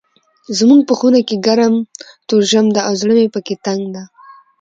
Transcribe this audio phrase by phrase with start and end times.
[0.57, 1.75] زموږ په خونه کې ګرم
[2.27, 4.03] توژم ده او زړه مې پکي تنګ ده.